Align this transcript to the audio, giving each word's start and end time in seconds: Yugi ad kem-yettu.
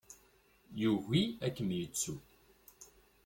Yugi 0.81 1.21
ad 1.45 1.51
kem-yettu. 1.55 2.15